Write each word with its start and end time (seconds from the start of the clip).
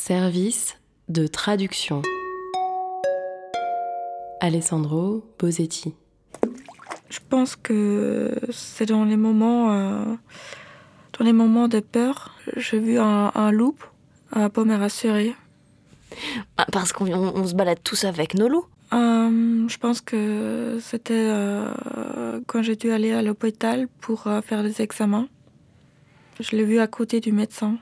Service 0.00 0.76
de 1.08 1.26
traduction. 1.26 2.02
Alessandro 4.42 5.24
Bosetti. 5.38 5.94
Je 7.08 7.18
pense 7.30 7.56
que 7.56 8.34
c'est 8.52 8.84
dans 8.84 9.06
les 9.06 9.16
moments, 9.16 9.72
euh, 9.72 10.04
dans 11.18 11.24
les 11.24 11.32
moments 11.32 11.66
de 11.66 11.80
peur. 11.80 12.36
J'ai 12.58 12.78
vu 12.78 12.98
un, 12.98 13.32
un 13.34 13.50
loup 13.50 13.74
euh, 14.36 14.50
pour 14.50 14.66
me 14.66 14.76
rassurer. 14.76 15.34
Ah, 16.58 16.66
Parce 16.70 16.92
qu'on 16.92 17.10
on- 17.10 17.34
on 17.34 17.46
se 17.46 17.54
balade 17.54 17.78
tous 17.82 18.04
avec 18.04 18.34
nos 18.34 18.48
loups. 18.48 18.66
Euh, 18.92 19.66
je 19.66 19.78
pense 19.78 20.02
que 20.02 20.76
c'était 20.82 21.14
euh, 21.14 21.70
quand 22.46 22.60
j'ai 22.62 22.76
dû 22.76 22.90
aller 22.90 23.12
à 23.12 23.22
l'hôpital 23.22 23.88
pour 24.02 24.26
euh, 24.26 24.42
faire 24.42 24.62
les 24.62 24.82
examens. 24.82 25.26
Je 26.38 26.54
l'ai 26.54 26.64
vu 26.64 26.80
à 26.80 26.86
côté 26.86 27.20
du 27.20 27.32
médecin. 27.32 27.78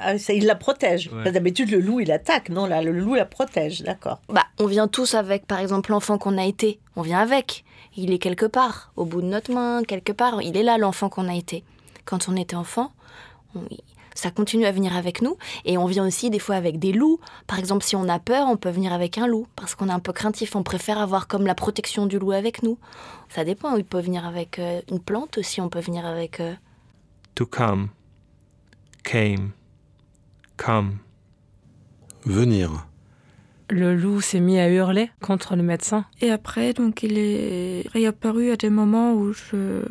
Ah, 0.00 0.18
ça, 0.18 0.32
il 0.32 0.46
la 0.46 0.54
protège. 0.54 1.10
Ouais. 1.12 1.30
D'habitude, 1.32 1.70
le 1.70 1.80
loup, 1.80 2.00
il 2.00 2.10
attaque. 2.12 2.48
Non, 2.48 2.66
là, 2.66 2.82
le 2.82 2.92
loup 2.92 3.14
la 3.14 3.24
protège, 3.26 3.82
d'accord. 3.82 4.20
Bah, 4.28 4.44
on 4.58 4.66
vient 4.66 4.88
tous 4.88 5.14
avec, 5.14 5.46
par 5.46 5.58
exemple, 5.60 5.90
l'enfant 5.90 6.18
qu'on 6.18 6.38
a 6.38 6.44
été. 6.44 6.78
On 6.96 7.02
vient 7.02 7.18
avec. 7.20 7.64
Il 7.96 8.12
est 8.12 8.18
quelque 8.18 8.46
part, 8.46 8.92
au 8.96 9.04
bout 9.04 9.22
de 9.22 9.26
notre 9.26 9.52
main, 9.52 9.82
quelque 9.82 10.12
part. 10.12 10.40
Il 10.42 10.56
est 10.56 10.62
là, 10.62 10.78
l'enfant 10.78 11.08
qu'on 11.08 11.28
a 11.28 11.34
été. 11.34 11.64
Quand 12.04 12.28
on 12.28 12.36
était 12.36 12.54
enfant, 12.56 12.92
on- 13.54 13.60
ça 14.14 14.30
continue 14.32 14.64
à 14.66 14.72
venir 14.72 14.96
avec 14.96 15.22
nous. 15.22 15.36
Et 15.64 15.78
on 15.78 15.86
vient 15.86 16.04
aussi 16.06 16.28
des 16.30 16.38
fois 16.40 16.56
avec 16.56 16.78
des 16.78 16.92
loups. 16.92 17.20
Par 17.46 17.58
exemple, 17.58 17.84
si 17.84 17.94
on 17.96 18.08
a 18.08 18.18
peur, 18.18 18.46
on 18.48 18.56
peut 18.56 18.70
venir 18.70 18.92
avec 18.92 19.16
un 19.18 19.26
loup. 19.28 19.46
Parce 19.56 19.74
qu'on 19.76 19.88
est 19.88 19.92
un 19.92 20.00
peu 20.00 20.12
craintif. 20.12 20.56
On 20.56 20.62
préfère 20.64 20.98
avoir 20.98 21.28
comme 21.28 21.46
la 21.46 21.54
protection 21.54 22.06
du 22.06 22.18
loup 22.18 22.32
avec 22.32 22.62
nous. 22.64 22.78
Ça 23.28 23.44
dépend. 23.44 23.76
Il 23.76 23.84
peut 23.84 24.00
venir 24.00 24.26
avec 24.26 24.58
euh, 24.58 24.80
une 24.90 24.98
plante 25.00 25.38
aussi. 25.38 25.60
On 25.60 25.68
peut 25.68 25.80
venir 25.80 26.04
avec. 26.06 26.40
euh, 26.40 26.54
To 27.36 27.46
come. 27.46 27.88
Came. 29.04 29.52
Come. 30.58 30.98
Venir. 32.26 32.86
Le 33.70 33.94
loup 33.94 34.20
s'est 34.20 34.40
mis 34.40 34.58
à 34.58 34.68
hurler 34.68 35.10
contre 35.20 35.56
le 35.56 35.62
médecin. 35.62 36.04
Et 36.20 36.30
après, 36.30 36.72
donc, 36.72 37.02
il 37.02 37.16
est 37.16 37.86
réapparu 37.92 38.50
à 38.50 38.56
des 38.56 38.68
moments 38.68 39.14
où 39.14 39.32
je, 39.32 39.82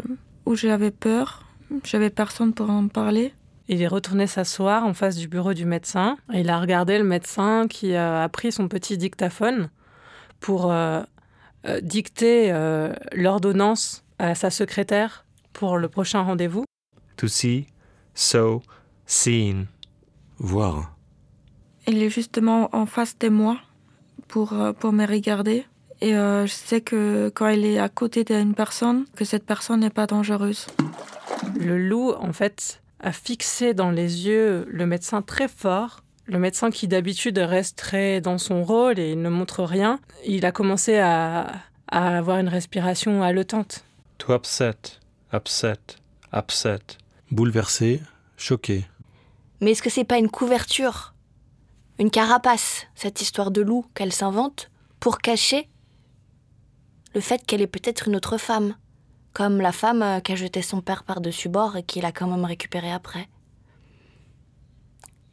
où 0.46 0.56
j'avais 0.56 0.92
peur. 0.92 1.46
J'avais 1.84 2.10
personne 2.10 2.54
pour 2.54 2.70
en 2.70 2.88
parler. 2.90 3.34
Il 3.70 3.82
est 3.82 3.88
retourné 3.88 4.28
s'asseoir 4.28 4.86
en 4.86 4.94
face 4.94 5.16
du 5.16 5.28
bureau 5.28 5.54
du 5.54 5.66
médecin. 5.66 6.18
Et 6.34 6.42
il 6.42 6.50
a 6.50 6.60
regardé 6.60 6.98
le 6.98 7.04
médecin 7.04 7.68
qui 7.70 7.96
a 7.96 8.28
pris 8.30 8.52
son 8.52 8.68
petit 8.68 8.98
dictaphone 8.98 9.70
pour 10.40 10.72
euh, 10.72 11.02
euh, 11.66 11.80
dicter 11.82 12.52
euh, 12.52 12.94
l'ordonnance 13.14 14.04
à 14.20 14.36
sa 14.36 14.50
secrétaire 14.50 15.26
pour 15.54 15.78
le 15.78 15.88
prochain 15.88 16.22
rendez-vous. 16.22 16.66
To 17.18 17.28
see. 17.28 17.68
So. 18.14 18.62
Seen. 19.06 19.68
Voir. 20.40 20.96
Il 21.88 22.04
est 22.04 22.10
justement 22.10 22.70
en 22.74 22.86
face 22.86 23.18
de 23.18 23.30
moi 23.30 23.58
pour, 24.28 24.54
euh, 24.54 24.74
pour 24.74 24.92
me 24.92 25.06
regarder. 25.06 25.66
Et 26.02 26.16
euh, 26.16 26.46
je 26.46 26.54
sais 26.54 26.82
que 26.82 27.32
quand 27.34 27.48
il 27.48 27.66
est 27.66 27.80
à 27.80 27.90
côté 27.90 28.24
d'une 28.24 28.54
personne, 28.54 29.06
que 29.16 29.26
cette 29.26 29.46
personne 29.46 29.80
n'est 29.80 29.90
pas 29.90 30.06
dangereuse. 30.06 30.68
Le 31.60 31.78
loup, 31.78 32.12
en 32.20 32.34
fait, 32.34 32.82
a 33.00 33.12
fixé 33.12 33.74
dans 33.74 33.90
les 33.90 34.28
yeux 34.28 34.68
le 34.70 34.86
médecin 34.86 35.22
très 35.22 35.48
fort. 35.48 36.02
Le 36.26 36.40
médecin 36.40 36.72
qui 36.72 36.88
d'habitude 36.88 37.38
reste 37.38 37.78
très 37.78 38.22
dans 38.22 38.38
son 38.38 38.64
rôle 38.64 39.00
et 39.00 39.12
il 39.12 39.22
ne 39.22 39.30
montre 39.30 39.64
rien, 39.64 40.00
il 40.26 40.46
a 40.46 40.52
commencé 40.52 40.98
à, 40.98 41.48
à 41.88 42.18
avoir 42.18 42.38
une 42.38 42.50
respiration 42.50 43.24
haletante. 43.24 43.86
To 44.18 44.36
upset. 44.36 45.00
Upset. 45.34 45.80
Upset. 46.34 46.98
Bouleversé. 47.32 48.02
Choqué. 48.36 48.86
Mais 49.62 49.72
est-ce 49.72 49.82
que 49.82 49.90
c'est 49.90 50.04
pas 50.04 50.18
une 50.18 50.30
couverture? 50.30 51.14
Une 52.00 52.12
carapace, 52.12 52.86
cette 52.96 53.22
histoire 53.22 53.52
de 53.52 53.62
loup 53.62 53.86
qu'elle 53.96 54.14
s'invente 54.14 54.70
pour 55.00 55.20
cacher 55.20 55.68
le 57.16 57.22
fait 57.22 57.44
qu'elle 57.46 57.62
est 57.62 57.68
peut-être 57.68 58.08
une 58.08 58.16
autre 58.16 58.38
femme, 58.38 58.76
comme 59.34 59.60
la 59.60 59.72
femme 59.72 60.04
euh, 60.04 60.20
qu'a 60.20 60.36
jeté 60.36 60.62
son 60.62 60.82
père 60.82 61.04
par-dessus 61.04 61.50
bord 61.50 61.76
et 61.76 61.82
qu'il 61.82 62.06
a 62.06 62.12
quand 62.12 62.28
même 62.28 62.46
récupéré 62.46 62.92
après. 62.92 63.28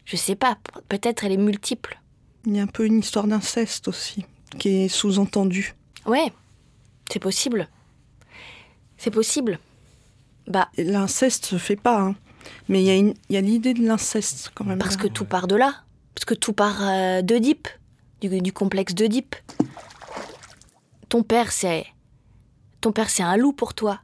Je 0.06 0.16
sais 0.16 0.36
pas, 0.36 0.56
peut-être 0.88 1.24
elle 1.24 1.32
est 1.32 1.36
multiple. 1.36 2.00
Il 2.46 2.56
y 2.56 2.60
a 2.60 2.62
un 2.62 2.66
peu 2.66 2.86
une 2.86 3.00
histoire 3.00 3.26
d'inceste 3.26 3.88
aussi, 3.88 4.24
qui 4.58 4.84
est 4.84 4.88
sous-entendue. 4.88 5.74
Ouais, 6.06 6.32
c'est 7.10 7.20
possible. 7.20 7.68
C'est 8.96 9.10
possible. 9.10 9.58
Bah, 10.46 10.68
L'inceste 10.78 11.46
se 11.46 11.58
fait 11.58 11.76
pas, 11.76 12.00
hein. 12.00 12.14
Mais 12.69 12.82
il 12.82 13.15
y 13.31 13.37
a, 13.37 13.41
l'idée 13.41 13.75
de 13.75 13.87
l'inceste 13.87 14.50
quand 14.55 14.65
même. 14.65 14.78
Parce 14.78 14.97
que 14.97 15.09
tout 15.09 15.25
part 15.25 15.47
de 15.47 15.56
là. 15.56 15.75
Parce 16.15 16.25
que 16.25 16.34
tout 16.34 16.53
part 16.53 16.78
euh, 16.81 17.22
d'Oedipe, 17.22 17.69
du, 18.21 18.41
du 18.41 18.53
complexe 18.53 18.94
d'Oedipe. 18.94 19.37
Ton 21.09 21.22
père, 21.22 21.53
c'est. 21.53 21.87
Ton 22.81 22.93
père, 22.93 23.10
c'est 23.10 23.22
un 23.22 23.37
loup 23.37 23.53
pour 23.53 23.75
toi. 23.75 24.00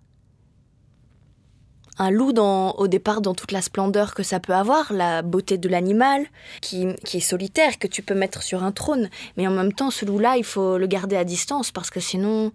Un 1.98 2.10
loup, 2.10 2.32
dans, 2.32 2.72
au 2.72 2.88
départ, 2.88 3.20
dans 3.20 3.34
toute 3.34 3.52
la 3.52 3.60
splendeur 3.60 4.14
que 4.14 4.22
ça 4.22 4.40
peut 4.40 4.54
avoir, 4.54 4.92
la 4.92 5.20
beauté 5.20 5.58
de 5.58 5.68
l'animal, 5.68 6.26
qui, 6.62 6.94
qui 7.04 7.18
est 7.18 7.20
solitaire, 7.20 7.78
que 7.78 7.86
tu 7.86 8.02
peux 8.02 8.14
mettre 8.14 8.42
sur 8.42 8.64
un 8.64 8.72
trône. 8.72 9.10
Mais 9.36 9.46
en 9.46 9.50
même 9.50 9.72
temps, 9.72 9.90
ce 9.90 10.06
loup-là, 10.06 10.38
il 10.38 10.44
faut 10.44 10.78
le 10.78 10.86
garder 10.86 11.16
à 11.16 11.24
distance, 11.24 11.70
parce 11.70 11.90
que 11.90 12.00
sinon. 12.00 12.52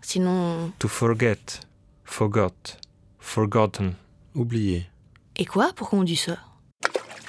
Sinon. 0.00 0.72
To 0.78 0.88
forget. 0.88 1.60
Forgot. 2.04 2.78
Forgotten. 3.18 3.94
Oublié. 4.34 4.86
Et 5.38 5.44
quoi? 5.44 5.70
Pourquoi 5.74 5.98
on 6.00 6.04
dit 6.04 6.16
ça? 6.16 6.36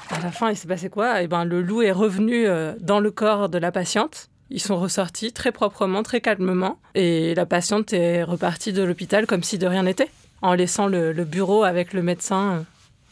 À 0.09 0.20
la 0.22 0.31
fin, 0.31 0.50
il 0.50 0.58
s'est 0.58 0.68
passé 0.68 0.90
quoi? 0.90 1.22
Eh 1.22 1.28
ben, 1.28 1.46
le 1.46 1.62
loup 1.62 1.81
est 1.81 1.92
revenu 1.92 2.47
euh, 2.47 2.74
dans 2.80 3.00
le 3.00 3.12
corps 3.12 3.50
de 3.50 3.58
la 3.58 3.72
patiente. 3.72 4.30
Ils 4.50 4.59
sont 4.62 4.80
ressortis 4.80 5.31
très 5.31 5.52
proprement, 5.52 6.02
très 6.02 6.22
calmement. 6.22 6.80
Et 6.96 7.36
la 7.36 7.46
patiente 7.46 7.94
est 7.94 8.24
repartie 8.24 8.74
de 8.74 8.81
l'hôpital 8.81 9.28
comme 9.28 9.44
si 9.44 9.59
de 9.59 9.68
rien 9.68 9.84
n'était, 9.84 10.09
en 10.42 10.53
laissant 10.56 10.88
le, 10.88 11.14
le 11.14 11.24
bureau 11.25 11.64
avec 11.64 11.94
le 11.94 12.02
médecin 12.02 12.53
euh, 12.53 12.62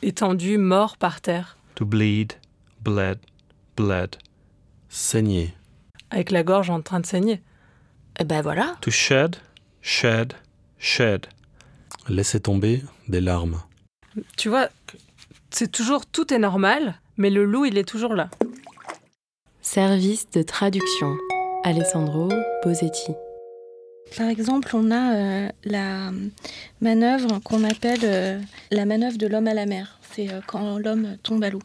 étendu, 0.02 0.58
mort 0.58 0.98
par 0.98 1.22
terre, 1.22 1.58
To 1.76 1.86
bleed. 1.86 2.34
Bled. 2.82 3.20
Bled. 3.76 4.16
Saigner. 4.90 5.54
avec 6.10 6.32
la 6.32 6.42
gorge 6.42 6.72
en 6.72 6.82
train 6.82 7.00
de 7.00 7.06
saigner. 7.06 7.42
Eh 8.20 8.24
ben 8.24 8.42
voilà. 8.42 8.76
To 8.82 8.90
shed. 8.90 9.36
Shed. 9.82 10.34
Shed. 10.80 11.28
Laisser 12.10 12.40
tomber 12.40 12.82
des 13.08 13.22
larmes. 13.22 13.62
Tu 14.36 14.50
vois, 14.50 14.70
c'est 15.50 15.72
toujours 15.72 16.06
tout 16.06 16.34
est 16.34 16.40
normal, 16.40 16.96
mais 17.18 17.30
le 17.30 17.46
loup, 17.46 17.66
il 17.66 17.78
est 17.78 17.88
toujours 17.88 18.14
là. 18.14 18.30
Service 19.62 20.30
de 20.32 20.42
traduction. 20.44 21.16
Alessandro 21.64 22.30
Bosetti. 22.64 23.12
Par 24.16 24.30
exemple, 24.30 24.70
on 24.74 24.90
a 24.92 25.16
euh, 25.16 25.50
la 25.66 26.12
manœuvre 26.80 27.40
qu'on 27.40 27.64
appelle 27.66 28.00
euh, 28.04 28.40
la 28.72 28.86
manœuvre 28.86 29.18
de 29.18 29.28
l'homme 29.28 29.48
à 29.48 29.54
la 29.54 29.66
mer. 29.66 30.00
C'est 30.14 30.32
euh, 30.32 30.40
quand 30.48 30.80
l'homme 30.80 31.18
tombe 31.24 31.44
à 31.44 31.50
l'eau. 31.50 31.62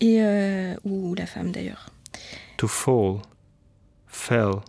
Et, 0.00 0.22
euh, 0.22 0.74
ou 0.84 1.14
la 1.14 1.26
femme 1.26 1.50
d'ailleurs. 1.50 1.88
To 2.58 2.68
fall. 2.68 3.22
Fell. 4.06 4.60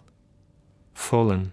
Fallen. 0.94 1.50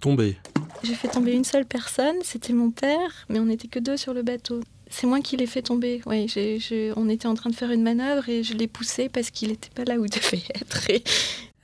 Tomber. 0.00 0.38
J'ai 0.84 0.94
fait 0.94 1.08
tomber 1.08 1.32
une 1.32 1.44
seule 1.44 1.64
personne, 1.64 2.16
c'était 2.22 2.52
mon 2.52 2.70
père, 2.70 3.26
mais 3.28 3.38
on 3.38 3.44
n'était 3.44 3.68
que 3.68 3.78
deux 3.78 3.96
sur 3.96 4.12
le 4.14 4.22
bateau. 4.22 4.60
C'est 4.90 5.06
moi 5.06 5.20
qui 5.20 5.36
l'ai 5.36 5.46
fait 5.46 5.62
tomber. 5.62 6.02
Oui, 6.06 6.28
j'ai- 6.28 6.58
j'ai- 6.58 6.92
on 6.96 7.08
était 7.08 7.26
en 7.28 7.34
train 7.34 7.50
de 7.50 7.54
faire 7.54 7.70
une 7.70 7.82
manœuvre 7.82 8.28
et 8.28 8.42
je 8.42 8.54
l'ai 8.54 8.66
poussé 8.66 9.08
parce 9.08 9.30
qu'il 9.30 9.48
n'était 9.50 9.70
pas 9.70 9.84
là 9.84 9.96
où 9.96 10.04
il 10.04 10.10
devait 10.10 10.42
être. 10.54 10.90
Et, 10.90 11.02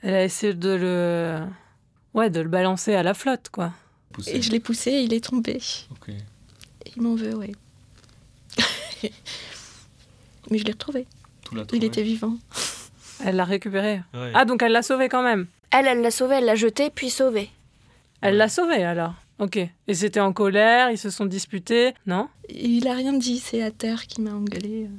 Elle 0.01 0.13
a 0.15 0.23
essayé 0.23 0.53
de 0.53 0.69
le, 0.69 1.39
ouais, 2.13 2.29
de 2.29 2.39
le 2.39 2.47
balancer 2.49 2.95
à 2.95 3.03
la 3.03 3.13
flotte, 3.13 3.49
quoi. 3.51 3.73
et 4.27 4.41
je 4.41 4.49
l'ai 4.51 4.59
poussé 4.61 4.91
et 4.91 5.01
il 5.01 5.13
est 5.13 5.23
tombé. 5.25 5.59
Et 6.07 6.91
il 6.95 7.01
m'en 7.01 7.15
veut, 7.15 7.35
oui. 7.35 7.51
mais 10.49 10.57
je 10.57 10.63
l'ai 10.63 10.71
retrouvé. 10.71 11.05
Il 11.73 11.83
était 11.83 12.03
vivant. 12.03 12.37
Elle 13.23 13.35
l'a 13.35 13.43
récupéré. 13.45 14.01
Ouais. 14.13 14.31
Ah, 14.33 14.45
donc 14.45 14.63
elle 14.63 14.71
l'a 14.71 14.81
sauvé 14.81 15.09
quand 15.09 15.23
même. 15.23 15.47
Elle, 15.71 15.85
elle 15.87 16.01
l'a 16.01 16.11
sauvé, 16.11 16.35
elle 16.35 16.45
l'a 16.45 16.55
jeté, 16.55 16.89
puis 16.89 17.09
sauvé. 17.09 17.49
Elle 18.21 18.37
l'a 18.37 18.49
sauvé 18.49 18.83
alors. 18.83 19.13
Ok. 19.39 19.57
Et 19.57 19.93
c'était 19.93 20.19
en 20.19 20.33
colère, 20.33 20.91
ils 20.91 20.97
se 20.97 21.09
sont 21.09 21.25
disputés, 21.25 21.93
non? 22.05 22.27
Il 22.49 22.87
a 22.87 22.93
rien 22.93 23.13
dit, 23.13 23.39
c'est 23.39 23.63
à 23.63 23.71
terre 23.71 24.07
qui 24.07 24.21
m'a 24.21 24.31
engueulé. 24.31 24.89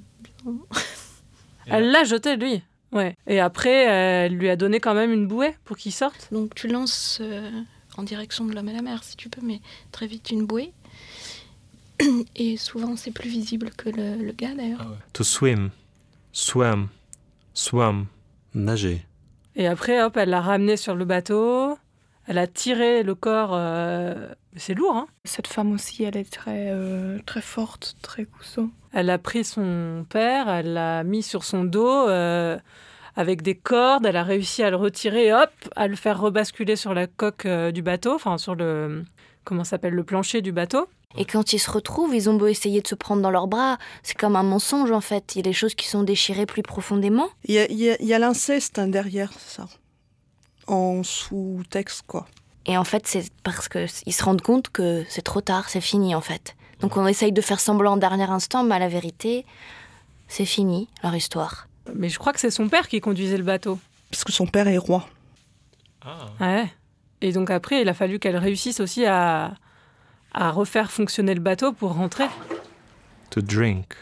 Elle 1.66 1.90
l'a 1.90 2.04
jeté 2.04 2.36
lui. 2.36 2.62
Ouais. 2.92 3.16
Et 3.26 3.38
après, 3.38 3.84
elle 3.84 4.34
lui 4.34 4.48
a 4.48 4.56
donné 4.56 4.80
quand 4.80 4.94
même 4.94 5.12
une 5.12 5.26
bouée 5.28 5.54
pour 5.64 5.76
qu'il 5.76 5.92
sorte? 5.92 6.28
Donc 6.32 6.54
tu 6.54 6.66
lances 6.66 7.18
euh, 7.20 7.48
en 7.96 8.02
direction 8.02 8.46
de 8.46 8.54
l'homme 8.54 8.68
à 8.68 8.72
la 8.72 8.82
mer 8.82 9.04
si 9.04 9.16
tu 9.16 9.28
peux, 9.28 9.42
mais 9.42 9.60
très 9.92 10.06
vite 10.06 10.30
une 10.30 10.46
bouée. 10.46 10.72
Et 12.36 12.56
souvent 12.56 12.96
c'est 12.96 13.12
plus 13.12 13.28
visible 13.28 13.70
que 13.76 13.90
le, 13.90 14.16
le 14.16 14.32
gars 14.32 14.54
d'ailleurs. 14.54 14.84
To 15.12 15.22
swim. 15.22 15.70
Swam. 16.32 16.88
Swam. 17.54 18.06
Nager. 18.54 19.04
Et 19.54 19.66
après, 19.66 20.02
hop, 20.02 20.16
elle 20.16 20.30
l'a 20.30 20.40
ramené 20.40 20.76
sur 20.76 20.94
le 20.94 21.04
bateau. 21.04 21.76
Elle 22.26 22.38
a 22.38 22.46
tiré 22.46 23.02
le 23.02 23.14
corps. 23.14 23.50
euh, 23.52 24.28
C'est 24.56 24.74
lourd, 24.74 24.96
hein 24.96 25.06
Cette 25.24 25.46
femme 25.46 25.72
aussi, 25.72 26.04
elle 26.04 26.16
est 26.16 26.30
très, 26.30 26.68
euh, 26.70 27.18
très 27.26 27.40
forte, 27.40 27.96
très 28.02 28.24
costaud. 28.24 28.68
Elle 28.92 29.10
a 29.10 29.18
pris 29.18 29.44
son 29.44 30.04
père, 30.08 30.48
elle 30.48 30.72
l'a 30.74 31.04
mis 31.04 31.22
sur 31.22 31.44
son 31.44 31.64
dos 31.64 32.08
euh, 32.08 32.58
avec 33.16 33.42
des 33.42 33.54
cordes, 33.54 34.06
elle 34.06 34.16
a 34.16 34.24
réussi 34.24 34.62
à 34.64 34.70
le 34.70 34.76
retirer, 34.76 35.26
et 35.28 35.32
hop, 35.32 35.50
à 35.76 35.86
le 35.86 35.94
faire 35.96 36.20
rebasculer 36.20 36.74
sur 36.76 36.94
la 36.94 37.06
coque 37.06 37.46
euh, 37.46 37.70
du 37.70 37.82
bateau, 37.82 38.14
enfin 38.14 38.38
sur 38.38 38.54
le 38.56 39.04
comment 39.44 39.64
s'appelle 39.64 39.94
le 39.94 40.04
plancher 40.04 40.42
du 40.42 40.50
bateau. 40.52 40.88
Et 41.16 41.24
quand 41.24 41.52
ils 41.52 41.58
se 41.58 41.70
retrouvent, 41.70 42.14
ils 42.14 42.28
ont 42.30 42.34
beau 42.34 42.46
essayer 42.46 42.80
de 42.82 42.86
se 42.86 42.94
prendre 42.94 43.22
dans 43.22 43.30
leurs 43.30 43.48
bras, 43.48 43.78
c'est 44.02 44.16
comme 44.16 44.36
un 44.36 44.42
mensonge 44.44 44.92
en 44.92 45.00
fait. 45.00 45.34
Il 45.34 45.38
y 45.38 45.40
a 45.40 45.42
des 45.42 45.52
choses 45.52 45.74
qui 45.74 45.88
sont 45.88 46.02
déchirées 46.04 46.46
plus 46.46 46.62
profondément. 46.62 47.28
Il 47.44 47.54
y 47.54 47.58
a, 47.58 47.68
il 47.70 47.78
y 47.78 47.90
a- 47.90 47.96
il 48.00 48.06
y 48.06 48.14
a 48.14 48.18
l'inceste 48.20 48.78
hein, 48.78 48.86
derrière 48.88 49.32
ça, 49.32 49.66
en 50.70 51.02
sous-texte 51.02 52.02
quoi. 52.06 52.26
Et 52.66 52.76
en 52.76 52.84
fait, 52.84 53.06
c'est 53.06 53.30
parce 53.42 53.68
qu'ils 53.68 54.12
se 54.12 54.22
rendent 54.24 54.42
compte 54.42 54.70
que 54.70 55.04
c'est 55.08 55.22
trop 55.22 55.40
tard, 55.40 55.68
c'est 55.68 55.80
fini 55.80 56.14
en 56.14 56.20
fait. 56.20 56.56
Donc 56.80 56.96
on 56.96 57.06
essaye 57.06 57.32
de 57.32 57.40
faire 57.40 57.60
semblant 57.60 57.92
en 57.92 57.96
dernier 57.96 58.30
instant, 58.30 58.64
mais 58.64 58.74
à 58.74 58.78
la 58.78 58.88
vérité, 58.88 59.44
c'est 60.28 60.44
fini 60.44 60.88
leur 61.02 61.14
histoire. 61.14 61.66
Mais 61.94 62.08
je 62.08 62.18
crois 62.18 62.32
que 62.32 62.40
c'est 62.40 62.50
son 62.50 62.68
père 62.68 62.88
qui 62.88 63.00
conduisait 63.00 63.38
le 63.38 63.44
bateau. 63.44 63.78
Parce 64.10 64.24
que 64.24 64.32
son 64.32 64.46
père 64.46 64.68
est 64.68 64.78
roi. 64.78 65.06
Ouais. 66.40 66.66
Et 67.20 67.32
donc 67.32 67.50
après, 67.50 67.82
il 67.82 67.88
a 67.88 67.94
fallu 67.94 68.18
qu'elle 68.18 68.36
réussisse 68.36 68.80
aussi 68.80 69.04
à, 69.04 69.54
à 70.32 70.50
refaire 70.50 70.90
fonctionner 70.90 71.34
le 71.34 71.40
bateau 71.40 71.72
pour 71.72 71.94
rentrer. 71.94 72.26
To 73.30 73.40
drink. 73.40 73.94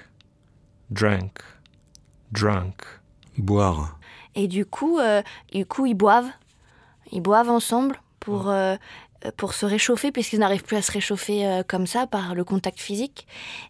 Drank. 0.90 1.38
Drunk. 2.32 2.82
Boire. 3.36 3.98
Et 4.34 4.46
du 4.46 4.64
coup, 4.64 4.98
euh, 4.98 5.22
du 5.52 5.66
coup, 5.66 5.86
ils 5.86 5.94
boivent. 5.94 6.30
Ils 7.12 7.20
boivent 7.22 7.50
ensemble 7.50 8.00
pour, 8.20 8.50
euh, 8.50 8.76
pour 9.36 9.54
se 9.54 9.66
réchauffer, 9.66 10.12
puisqu'ils 10.12 10.38
n'arrivent 10.40 10.64
plus 10.64 10.76
à 10.76 10.82
se 10.82 10.92
réchauffer 10.92 11.46
euh, 11.46 11.62
comme 11.66 11.86
ça 11.86 12.06
par 12.06 12.34
le 12.34 12.44
contact 12.44 12.78
physique. 12.80 13.26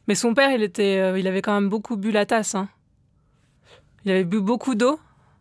Mais 0.08 0.14
son 0.14 0.34
père, 0.34 0.50
il, 0.50 0.62
était, 0.62 0.98
euh, 0.98 1.18
il 1.18 1.26
avait 1.26 1.42
quand 1.42 1.54
même 1.54 1.68
beaucoup 1.68 1.96
bu 1.96 2.10
la 2.10 2.26
tasse. 2.26 2.54
hein. 2.54 2.68
Il 4.04 4.10
avait 4.10 4.24
bu 4.24 4.40
beaucoup 4.40 4.74
d'eau, 4.74 4.98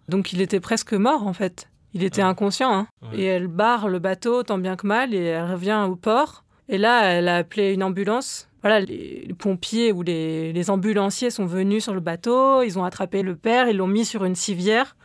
donc 0.09 0.33
il 0.33 0.41
était 0.41 0.59
presque 0.59 0.93
mort 0.93 1.25
en 1.25 1.33
fait. 1.33 1.69
Il 1.93 2.03
était 2.03 2.21
inconscient. 2.21 2.71
hein. 2.71 2.87
Ouais. 3.01 3.19
Et 3.19 3.23
elle 3.25 3.47
barre 3.47 3.87
le 3.87 3.99
bateau 3.99 4.43
tant 4.43 4.57
bien 4.57 4.75
que 4.75 4.85
mal 4.85 5.13
et 5.13 5.23
elle 5.23 5.49
revient 5.51 5.85
au 5.89 5.95
port. 5.95 6.43
Et 6.69 6.77
là, 6.77 7.03
elle 7.05 7.27
a 7.29 7.37
appelé 7.37 7.73
une 7.73 7.81
ambulance. 7.81 8.49
Voilà, 8.61 8.81
les, 8.81 9.23
les 9.25 9.33
pompiers 9.33 9.93
ou 9.93 10.01
les, 10.01 10.51
les 10.51 10.69
ambulanciers 10.69 11.29
sont 11.29 11.45
venus 11.45 11.83
sur 11.83 11.93
le 11.93 12.01
bateau, 12.01 12.61
ils 12.63 12.77
ont 12.77 12.83
attrapé 12.83 13.21
le 13.21 13.35
père, 13.35 13.69
ils 13.69 13.77
l'ont 13.77 13.87
mis 13.87 14.03
sur 14.03 14.25
une 14.25 14.35
civière. 14.35 14.97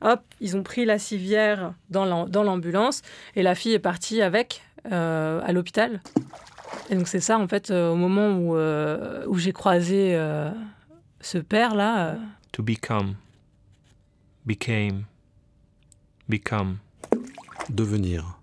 Hop, 0.00 0.20
ils 0.40 0.56
ont 0.56 0.62
pris 0.62 0.84
la 0.84 0.98
civière 0.98 1.74
dans 1.90 2.04
l'am- 2.04 2.28
dans 2.28 2.42
l'ambulance 2.44 3.02
et 3.34 3.42
la 3.42 3.54
fille 3.54 3.72
est 3.72 3.78
partie 3.80 4.22
avec 4.22 4.62
euh, 4.92 5.40
à 5.44 5.52
l'hôpital. 5.52 6.00
Et 6.90 6.94
donc 6.94 7.08
c'est 7.08 7.20
ça, 7.20 7.38
en 7.38 7.48
fait, 7.48 7.70
euh, 7.70 7.90
au 7.90 7.96
moment 7.96 8.30
où, 8.38 8.56
euh, 8.56 9.24
où 9.26 9.36
j'ai 9.38 9.52
croisé 9.52 10.14
euh, 10.14 10.50
ce 11.20 11.38
père-là, 11.38 12.08
euh, 12.10 12.16
To 12.52 12.62
become. 12.62 13.14
Became. 14.46 15.04
Become. 16.28 16.78
Devenir. 17.70 18.38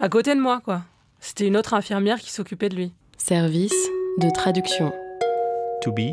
à 0.00 0.08
côté 0.08 0.34
de 0.34 0.40
moi, 0.40 0.60
quoi. 0.60 0.82
C'était 1.20 1.46
une 1.46 1.56
autre 1.56 1.74
infirmière 1.74 2.18
qui 2.20 2.30
s'occupait 2.30 2.68
de 2.68 2.76
lui. 2.76 2.92
Service 3.16 3.74
de 4.18 4.30
traduction. 4.30 4.92
To 5.82 5.92
be. 5.92 6.12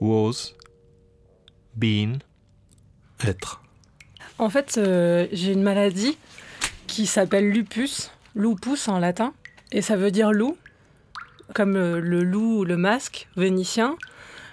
Was. 0.00 0.54
Been. 1.76 2.18
Être. 3.26 3.60
En 4.38 4.48
fait, 4.48 4.78
euh, 4.78 5.26
j'ai 5.32 5.52
une 5.52 5.62
maladie 5.62 6.16
qui 6.86 7.06
s'appelle 7.06 7.50
lupus, 7.50 8.10
lupus 8.34 8.88
en 8.88 8.98
latin, 8.98 9.34
et 9.72 9.82
ça 9.82 9.96
veut 9.96 10.10
dire 10.10 10.32
loup, 10.32 10.56
comme 11.54 11.76
euh, 11.76 12.00
le 12.00 12.22
loup 12.22 12.60
ou 12.60 12.64
le 12.64 12.76
masque 12.76 13.28
vénitien, 13.36 13.96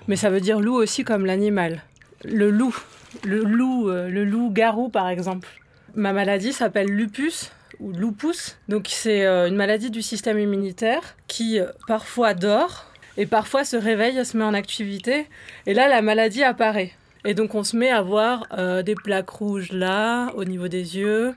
mais 0.08 0.18
ça 0.18 0.30
veut 0.30 0.42
dire 0.42 0.60
loup 0.60 0.76
aussi 0.76 1.06
comme 1.06 1.26
l'animal. 1.26 1.84
Le 2.26 2.50
loup, 2.50 2.76
le 3.24 3.44
loup, 3.44 3.90
euh, 3.90 4.10
le 4.10 4.26
loup 4.26 4.50
garou 4.52 4.90
par 4.90 5.08
exemple. 5.08 5.48
Ma 5.96 6.12
maladie 6.12 6.52
s'appelle 6.52 6.90
lupus 6.90 7.52
ou 7.80 7.94
lupus, 7.94 8.58
donc 8.68 8.88
c'est 8.90 9.26
une 9.26 9.56
maladie 9.56 9.90
du 9.90 10.02
système 10.02 10.40
immunitaire 10.40 11.16
qui 11.28 11.60
parfois 11.88 12.34
dort 12.34 12.92
et 13.18 13.26
parfois 13.26 13.64
se 13.64 13.78
réveille 13.78 14.24
se 14.26 14.36
met 14.36 14.44
en 14.44 14.54
activité, 14.54 15.28
et 15.66 15.74
là 15.74 15.88
la 15.88 16.02
maladie 16.02 16.44
apparaît. 16.44 16.92
Et 17.28 17.34
donc 17.34 17.56
on 17.56 17.64
se 17.66 17.76
met 17.76 17.90
à 17.90 18.02
voir 18.02 18.46
euh, 18.58 18.84
des 18.84 18.96
plaques 18.96 19.30
rouges 19.30 19.74
là, 19.74 20.32
au 20.36 20.46
niveau 20.46 20.70
des 20.70 20.96
yeux. 20.96 21.36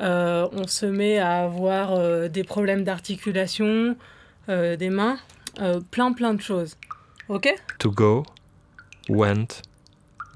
Euh, 0.00 0.48
on 0.52 0.66
se 0.66 0.86
met 0.86 1.18
à 1.18 1.42
avoir 1.42 1.92
euh, 1.92 2.28
des 2.28 2.42
problèmes 2.42 2.84
d'articulation, 2.84 3.98
euh, 4.48 4.76
des 4.76 4.88
mains, 4.88 5.18
euh, 5.60 5.82
plein 5.90 6.14
plein 6.14 6.32
de 6.32 6.40
choses. 6.40 6.78
Ok? 7.28 7.54
To 7.80 7.90
go. 7.90 8.24
Went. 9.10 9.60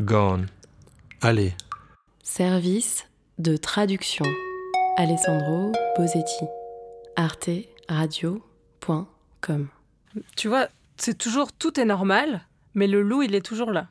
Gone. 0.03 0.49
Aller. 1.23 1.55
Service 2.23 3.07
de 3.39 3.57
traduction. 3.57 4.27
Alessandro 4.99 5.73
Bosetti. 5.97 6.45
arteradio.com 7.17 9.69
Tu 10.37 10.49
vois, 10.49 10.69
c'est 10.99 11.17
toujours 11.17 11.55
tout 11.55 11.81
est 11.81 11.87
normal, 11.87 12.43
mais 12.75 12.87
le 12.87 13.01
loup 13.01 13.23
il 13.23 13.35
est 13.35 13.41
toujours 13.41 13.73
là. 13.73 13.87